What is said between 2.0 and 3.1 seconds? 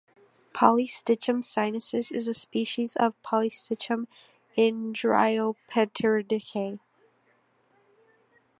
is a species